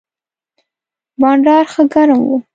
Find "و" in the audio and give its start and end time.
2.29-2.31